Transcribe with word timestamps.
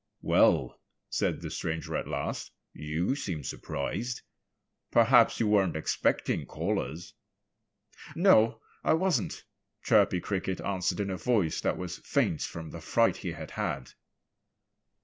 "Well," 0.23 0.81
said 1.11 1.41
the 1.41 1.51
stranger 1.51 1.95
at 1.95 2.07
last, 2.07 2.49
"you 2.73 3.13
seem 3.13 3.43
surprised. 3.43 4.23
Perhaps 4.89 5.39
you 5.39 5.47
weren't 5.47 5.75
expecting 5.75 6.47
callers." 6.47 7.13
"No, 8.15 8.61
I 8.83 8.95
wasn't," 8.95 9.43
Chirpy 9.83 10.19
Cricket 10.19 10.59
answered 10.59 10.99
in 11.01 11.11
a 11.11 11.17
voice 11.17 11.61
that 11.61 11.77
was 11.77 11.99
faint 11.99 12.41
from 12.41 12.71
the 12.71 12.81
fright 12.81 13.17
he 13.17 13.33
had 13.33 13.51
had. 13.51 13.91